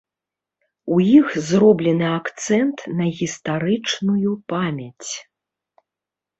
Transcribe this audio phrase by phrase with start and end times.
[0.95, 5.11] У іх зроблены акцэнт на гістарычнаю памяць.